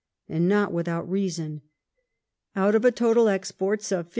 And 0.27 0.49
not 0.49 0.71
without 0.73 1.07
reason. 1.07 1.61
Out 2.55 2.73
of 2.73 2.81
total 2.95 3.29
exports 3.29 3.91
of 3.91 4.07
i? 4.07 4.09